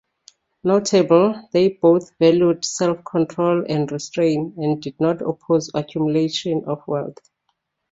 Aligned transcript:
Notably, 0.63 1.39
they 1.51 1.67
both 1.79 2.09
valued 2.17 2.65
self-control 2.65 3.65
and 3.69 3.91
restraint 3.91 4.55
and 4.57 4.81
did 4.81 4.99
not 4.99 5.21
oppose 5.21 5.69
accumulation 5.75 6.63
of 6.65 6.81
wealth. 6.87 7.19